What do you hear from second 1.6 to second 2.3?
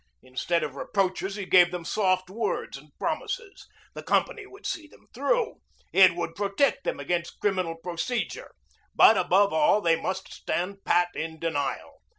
them soft